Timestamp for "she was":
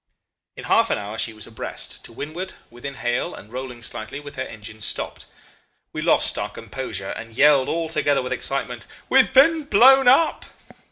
1.19-1.45